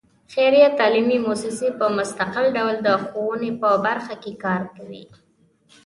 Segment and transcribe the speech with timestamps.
[0.33, 5.03] خیریه تعلیمي مؤسسې په مستقل ډول د ښوونې په برخه کې کار کوي.